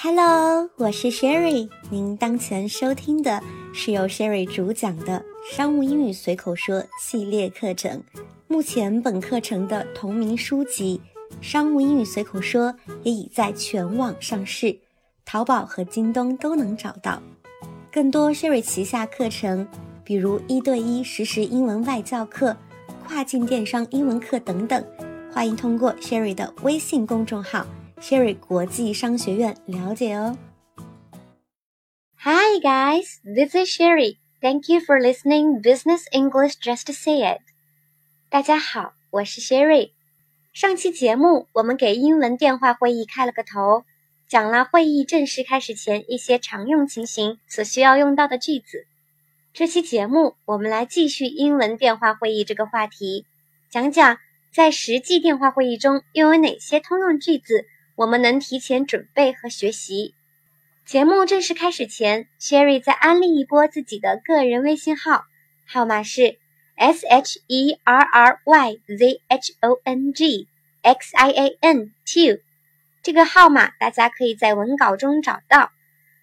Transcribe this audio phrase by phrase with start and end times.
[0.00, 1.68] Hello，我是 Sherry。
[1.90, 3.42] 您当前收听的
[3.74, 8.00] 是由 Sherry 主讲的商务英语随口说系列课程。
[8.46, 11.00] 目前本课程的同名书籍
[11.44, 12.72] 《商务英语随口说》
[13.02, 14.78] 也已在全网上市，
[15.24, 17.20] 淘宝和京东都能找到。
[17.90, 19.66] 更多 Sherry 旗下课程，
[20.04, 22.56] 比如一对一实时英文外教课、
[23.04, 24.84] 跨境电商英文课等等，
[25.32, 27.66] 欢迎通过 Sherry 的微信公众号。
[28.00, 30.36] Sherry 国际商学院了解哦。
[32.20, 34.18] Hi guys, this is Sherry.
[34.40, 37.40] Thank you for listening Business English Just Say It.
[38.30, 39.92] 大家好，我是 Sherry。
[40.52, 43.84] 上期节目我们给英文电话会议开了个头，
[44.28, 48.86] 讲了会议正式开始前一些常用情形所需要用到的句子。
[49.52, 53.26] 这期节目我们来继续英文电话会议这个话题，
[53.70, 54.18] 讲讲
[54.52, 57.66] 在实际电话会议中又有哪些通用句子。
[57.98, 60.14] 我们能提前准备和学习。
[60.86, 65.24] 节目正式开始前，Sherry 再安利一波自己的个人微信号，
[65.66, 66.38] 号码是
[66.76, 70.46] S H E R R Y Z H O N G
[70.82, 72.38] X I A N two。
[73.02, 75.72] 这个号码大家可以在文稿中找到。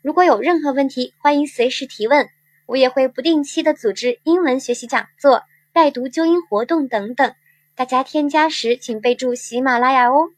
[0.00, 2.30] 如果有任何问题，欢迎随时提问。
[2.64, 5.42] 我也会不定期的组织英文学习讲座、
[5.74, 7.34] 带读纠音活动等等。
[7.74, 10.30] 大家添加时请备注喜马拉雅哦。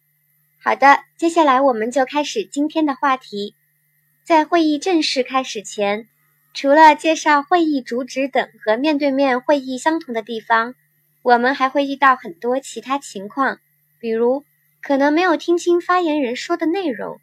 [0.62, 3.54] 好的，接下来我们就开始今天的话题。
[4.24, 6.06] 在会议正式开始前，
[6.52, 10.74] 除了介绍会议主旨等和面对面会议相同的地方，
[11.22, 13.58] 我们还会遇到很多其他情况，
[13.98, 14.44] 比如
[14.82, 17.18] 可能没有听清发言人说的内容，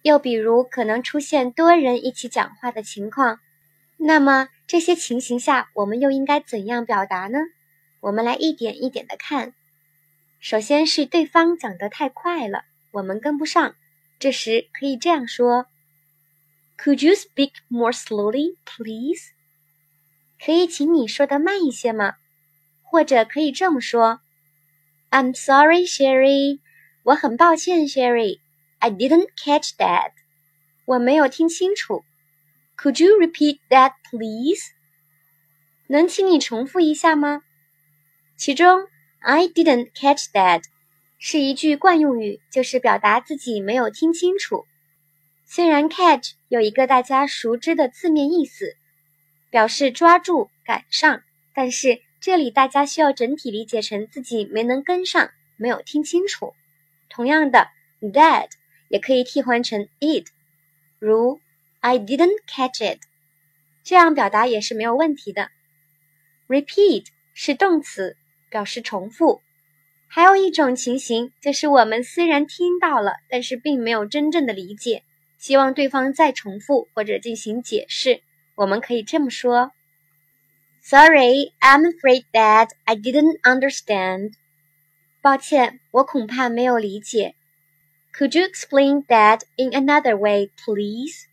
[0.00, 3.40] 又比如可能出现多人一起讲话的情况。
[3.98, 7.40] 那么这些情形下，我们又应该怎样表达呢？
[8.00, 9.52] 我们来一点一点的看。
[10.40, 12.64] 首先是对方讲得太快了。
[12.92, 13.74] 我们跟不上，
[14.18, 15.66] 这时可以这样说
[16.78, 19.30] ：“Could you speak more slowly, please？”
[20.44, 22.16] 可以请你说的慢一些吗？
[22.82, 24.20] 或者可以这么说
[25.10, 26.60] ：“I'm sorry, Sherry。”
[27.04, 28.40] 我很抱歉，Sherry。
[28.78, 30.12] I didn't catch that。
[30.86, 32.04] 我没有听清楚。
[32.76, 34.70] Could you repeat that, please？
[35.86, 37.42] 能请你重复一下吗？
[38.36, 38.88] 其中
[39.20, 40.64] ，I didn't catch that。
[41.22, 44.66] 是一句惯用语，就是表达自己没有听清楚。
[45.44, 48.74] 虽然 catch 有一个大家熟知的字面意思，
[49.50, 51.22] 表示抓住、赶上，
[51.52, 56.54] 但是这里大家需要整体理解成自己没能跟上，没有听清楚。
[57.10, 57.68] 同样的
[58.00, 58.48] ，that
[58.88, 60.26] 也可以替换成 it，
[60.98, 61.38] 如
[61.80, 63.00] I didn't catch it，
[63.84, 65.50] 这样表达也是没有问题的。
[66.48, 68.16] repeat 是动词，
[68.48, 69.42] 表示重复。
[70.12, 75.04] 还有一种情形，就是我们虽然听到了，但是并没有真正的理解，
[75.38, 78.20] 希望对方再重复或者进行解释。
[78.56, 79.70] 我们可以这么说
[80.82, 84.32] ：“Sorry, I'm afraid that I didn't understand。”
[85.22, 87.36] 抱歉，我恐怕没有理解。
[88.12, 91.26] Could you explain that in another way, please？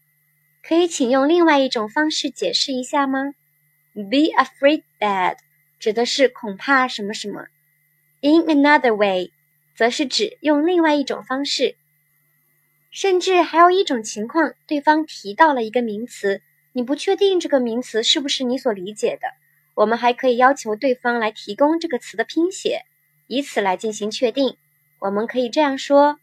[0.62, 3.34] 可以请用另外一种方式解释一下吗
[3.96, 5.38] ？Be afraid that
[5.80, 7.48] 指的是恐怕什么什么。
[8.28, 9.32] In another way，
[9.74, 11.78] 则是指用另外一种方式。
[12.92, 16.42] 甚至还有一种情况，对方提到了一个名词，
[16.74, 19.30] 你不确定这个名词是不是你所理解的，
[19.76, 22.84] 我们还可以要求对方来提供这个词的拼写，
[23.28, 24.58] 以此来进行确定。
[25.00, 26.20] 我们可以这样说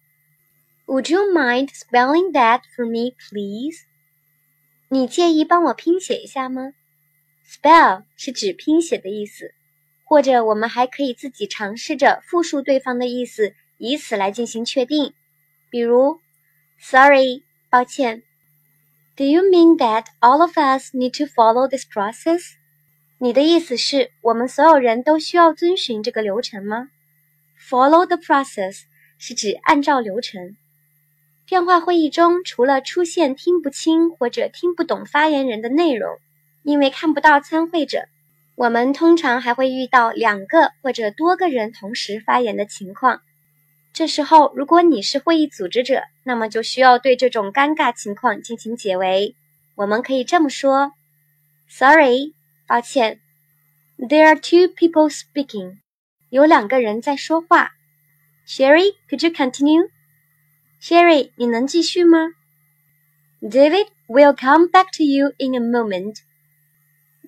[0.84, 3.84] ：Would you mind spelling that for me, please？
[4.90, 6.74] 你介意帮我拼写一下吗
[7.48, 9.54] ？Spell 是指拼写的意思。
[10.04, 15.14] 或者我们还可以自己尝试着复述对方的意思，以此来进行确定。
[15.70, 16.20] 比如
[16.78, 18.22] ，Sorry，抱歉。
[19.16, 22.52] Do you mean that all of us need to follow this process？
[23.18, 26.88] 你的意思是我们所有人都需要遵循这个流程吗
[27.58, 28.82] ？Follow the process
[29.18, 30.56] 是指按照流程。
[31.46, 36.18] 电话会议中，除了出现听不清或者听不懂发言人的内容，
[36.62, 38.08] 因为看不到参会者。
[38.56, 43.20] 我们通常还会遇到两个或者多个人同时发言的情况。
[43.92, 49.34] 这时候，如果你是会议组织者，那么就需要对这种尴尬情况进行解围。
[49.74, 50.92] 我们可以这么说
[51.68, 52.32] ：“Sorry，
[52.66, 53.20] 抱歉
[53.98, 55.78] ，There are two people speaking，
[56.28, 57.70] 有两个人在说话。
[58.46, 62.18] ”Sherry，could you continue？Sherry，你能继续吗
[63.40, 66.18] ？David，will come back to you in a moment。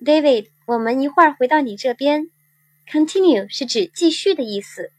[0.01, 0.47] David。
[0.67, 2.27] 我们一会儿回到你这边。
[2.91, 4.91] Continue 是指继续的意思。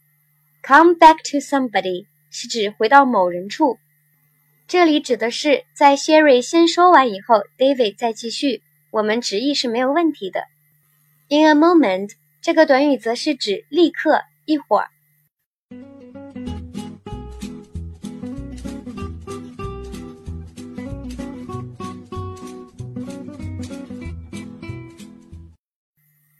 [0.62, 3.78] Come back to somebody 是指回到某人处。
[4.66, 8.62] 这里指的是在 Sherry 先说完以后，David 再继续。
[8.90, 10.44] 我们直译是没有问题的。
[11.28, 14.88] In a moment，这个短语则是指立刻、一会儿。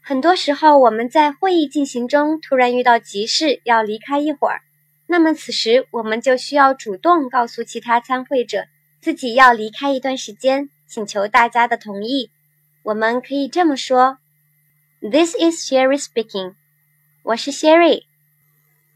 [0.09, 4.59] 很多时候，我们在会议进行中突然遇到急事，要离开一会儿。
[5.05, 8.65] 那么此时我们就需要主动告诉其他参会者
[9.01, 12.31] 自己要离开一段时间，请求大家的同意。
[12.81, 14.17] 我们可以这么说
[14.99, 16.55] ：This is Sherry speaking。
[17.21, 18.05] 我是 Sherry。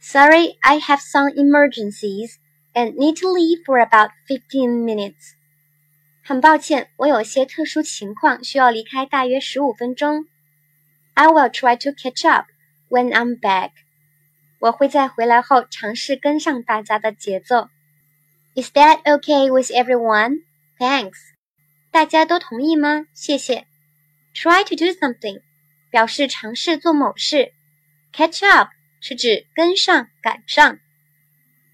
[0.01, 2.37] Sorry, I have some emergencies
[2.73, 5.33] and need to leave for about fifteen minutes。
[6.23, 10.25] 很抱歉，我有些特殊情况需要离开大约十五分钟。
[11.15, 12.47] I will try to catch up
[12.89, 13.71] when I'm back。
[14.59, 17.69] 我会在回来后尝试跟上大家的节奏。
[18.55, 20.43] Is that okay with everyone?
[20.79, 21.17] Thanks.
[21.91, 23.05] 大家都同意吗？
[23.13, 23.67] 谢谢。
[24.33, 25.41] Try to do something
[25.91, 27.53] 表示尝试做某事。
[28.11, 28.69] Catch up
[29.01, 30.79] 是指跟上、赶上。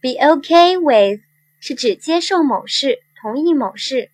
[0.02, 1.22] Be okay with
[1.60, 4.10] 是指接受某事、同意某事。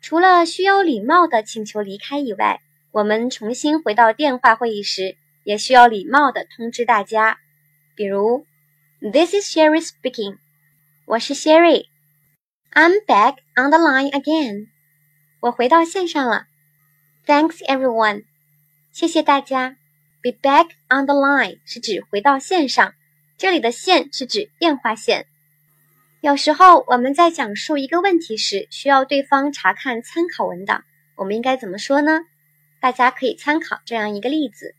[0.00, 2.60] 除了需要礼貌的请求离开以外，
[2.92, 7.38] 我们重新回到电话会议时，也需要礼貌的通知大家。
[7.94, 8.44] 比如
[9.00, 10.36] ，This is Sherry speaking。
[11.06, 11.86] 我是 Sherry。
[12.70, 14.66] I'm back on the line again。
[15.40, 16.44] 我回到线上了。
[17.24, 18.24] Thanks everyone。
[18.92, 19.78] 谢谢大家。
[20.22, 22.92] Be back on the line 是指回到线上，
[23.38, 25.24] 这里的线是指电话线。
[26.20, 30.84] 有时候我们在讲述一个问题时，需要对方查看参考文档，
[31.16, 32.20] 我们应该怎么说呢？
[32.81, 34.75] 大家可以参考这样一个例子：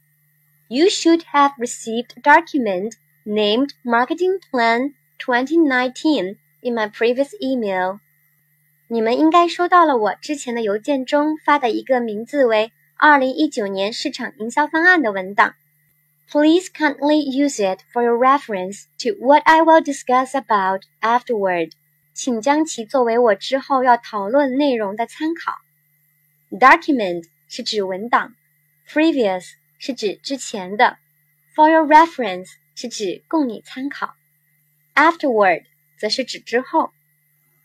[0.69, 2.93] You should have received a document
[3.25, 8.01] named Marketing Plan 2019 in my previous email。
[8.87, 15.55] 你们应该收到了我之前的邮件中发的一个名字为“二零一九年市场营销方案”的文档。
[16.31, 21.73] Please kindly use it for your reference to what I will discuss about afterward。
[22.15, 25.53] 请将其作为我之后要讨论内容的参考。
[26.51, 27.25] Document
[27.56, 28.34] 是指文档
[28.90, 30.98] ，previous 是指之前的
[31.56, 32.48] ，for your reference。
[32.74, 34.16] 是指供你参考
[34.96, 35.66] ，afterward
[36.00, 36.90] 则是指之后。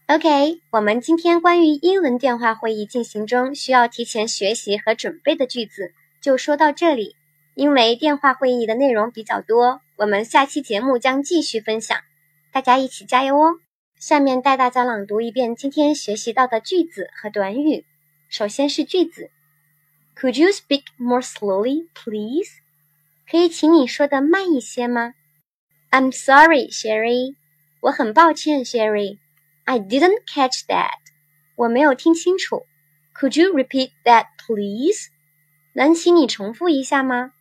[0.09, 7.17] OK，我们今天关于英文电话会议进行中需要提前学习和准备的句子就说到这里。
[7.55, 11.99] 因为电话会议的内容比较多，我们下期节目将继续分享，
[12.53, 13.55] 大家一起加油哦！
[13.99, 17.87] 下面带大家朗读一遍今天学习到的句子和短语。
[18.29, 19.31] 首先是句子
[20.18, 22.50] ：Could you speak more slowly, please?
[23.30, 25.14] 可以请你说的慢一些吗？
[25.92, 27.36] I'm sorry, Sherry。
[27.82, 30.98] 我很抱歉，Sherry。I didn't catch that。
[31.56, 32.66] 我没有听清楚。
[33.14, 35.08] Could you repeat that, please？
[35.74, 37.34] 能请你重复一下吗？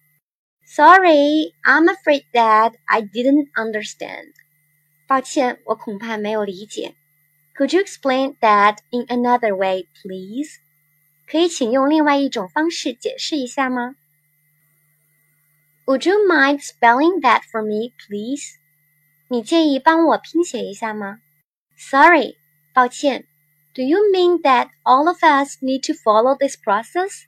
[0.65, 4.33] Sorry, I'm afraid that I didn't understand。
[5.07, 6.95] 抱歉，我恐怕没有理解。
[7.57, 10.59] Could you explain that in another way, please？
[11.27, 13.97] 可以请用另外一种方式解释一下吗？
[15.87, 18.55] Would you mind spelling that for me, please?
[19.29, 21.21] 你介意帮我拼写一下吗？
[21.77, 22.37] Sorry，
[22.73, 23.27] 抱歉。
[23.75, 27.23] Do you mean that all of us need to follow this process?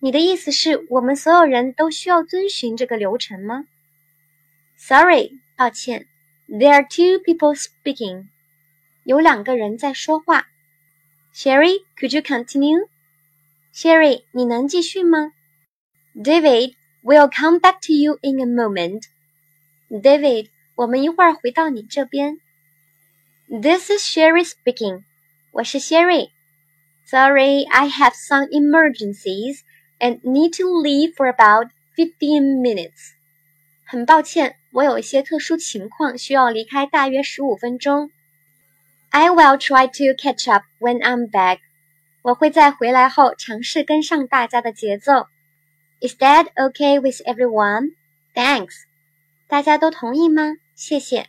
[0.00, 3.64] 你的意思是我们所有人都需要遵循这个流程吗？
[4.76, 6.06] Sorry，抱歉。
[6.48, 8.28] There are two people speaking.
[9.04, 10.46] 有两个人在说话。
[11.34, 12.88] Sherry，could you continue?
[13.74, 15.32] Sherry，你能继续吗？
[16.14, 19.04] David。We'll come back to you in a moment.
[19.88, 22.38] David，我们一会儿回到你这边。
[23.48, 25.04] This is Sherry speaking.
[25.52, 26.30] 我是 Sherry.
[27.06, 29.60] Sorry, I have some emergencies
[30.00, 33.12] and need to leave for about fifteen minutes.
[33.86, 38.10] 很抱歉，我有一些特殊情况需要离开大约十五分钟。
[39.10, 41.60] I will try to catch up when I'm back.
[42.22, 45.28] 我会在回来后尝试跟上大家的节奏。
[46.00, 47.94] is that okay with everyone?
[48.34, 48.84] Thanks.
[49.48, 50.56] 大家都同意吗？
[50.74, 51.26] 谢谢。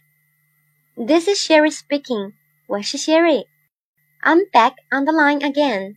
[0.95, 2.33] This is Sherry speaking.
[2.67, 3.47] 我是 Sherry.
[4.21, 5.95] I'm back on the line again.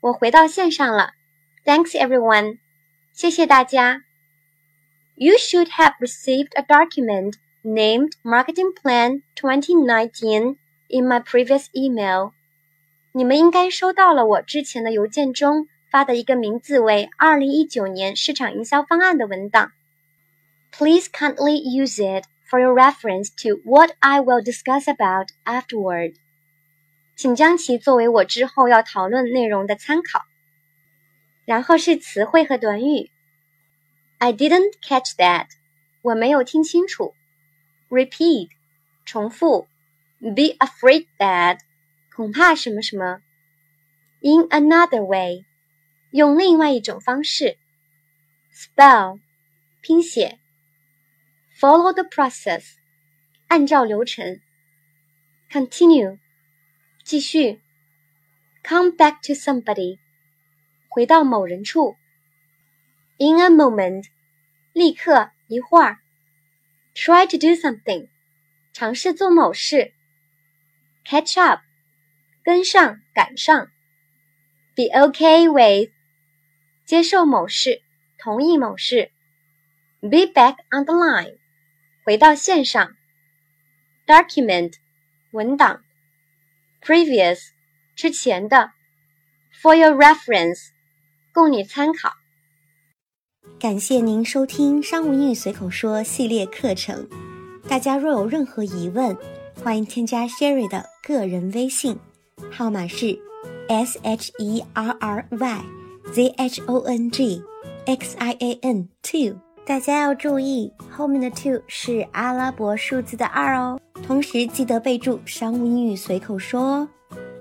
[0.00, 1.14] 我回到线上了。
[1.64, 2.58] Thanks everyone.
[3.12, 4.02] 谢谢大家。
[5.16, 12.32] You should have received a document named Marketing Plan 2019 in my previous email.
[13.13, 19.73] 你们应该收到了我之前的邮件中发的一个名字为“二零一九年市场营销方案”的文档。
[20.71, 26.15] Please kindly use it for your reference to what I will discuss about afterward。
[27.17, 30.23] 请将其作为我之后要讨论内容的参考。
[31.43, 33.11] 然后是词汇和短语。
[34.19, 35.47] I didn't catch that，
[36.01, 37.13] 我没有听清楚。
[37.89, 38.49] Repeat，
[39.03, 39.67] 重复。
[40.19, 41.59] Be afraid that，
[42.20, 43.20] 恐怕什么什么。
[44.20, 45.44] In another way，
[46.10, 47.58] 用另外一种方式。
[48.52, 49.20] Spell，
[49.82, 50.38] 拼写。
[51.58, 52.74] Follow the process，
[53.48, 54.40] 按照流程。
[55.50, 56.18] Continue，
[57.04, 57.60] 继续。
[58.64, 59.98] Come back to somebody。
[60.88, 61.96] 回到某人处，
[63.18, 64.06] in a moment，
[64.72, 65.98] 立刻一会儿；
[66.94, 68.08] try to do something，
[68.72, 69.92] 尝试做某事；
[71.04, 71.60] catch up，
[72.43, 73.67] 跟上赶上
[74.75, 75.91] ；be okay with，
[76.85, 77.81] 接受某事，
[78.17, 79.11] 同意某事
[80.01, 81.37] ；be back on the line，
[82.05, 82.95] 回到线上
[84.05, 84.73] ；document，
[85.31, 85.81] 文档
[86.81, 87.49] ；previous，
[87.95, 88.71] 之前的
[89.61, 90.71] ；for your reference。
[91.33, 92.11] 供你参考。
[93.57, 97.07] 感谢您收听《商务英语随口说》系列课程。
[97.69, 99.15] 大家若有任何疑问，
[99.55, 101.97] 欢迎添加 Sherry 的个人微信，
[102.49, 103.19] 号码是
[103.67, 105.61] S H E R R Y
[106.13, 107.43] Z H O N G
[107.85, 109.35] X I A N two。
[109.65, 113.79] 大家要注意，后面的 two 是阿拉伯数字的二哦。
[114.01, 116.87] 同时记得备注“商务英语随口说”哦。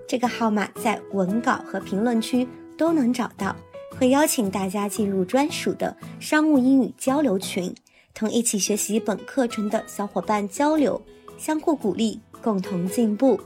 [0.07, 3.57] 这个号码在文稿和评论区都能找到。
[3.99, 7.75] 会邀请大家进入专属的商务英语交流群，
[8.15, 11.01] 同一起学习本课程的小伙伴交流，
[11.37, 13.39] 相互鼓励，共同进步。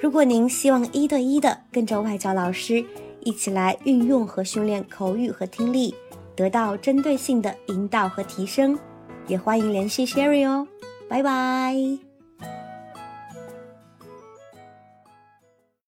[0.00, 2.84] 如果您希望一对一的跟着外教老师
[3.20, 5.94] 一起来运用和训练口语和听力，
[6.36, 8.78] 得到针对性的引导和提升，
[9.26, 10.66] 也欢迎联系 Sherry 哦。
[11.08, 12.07] 拜拜。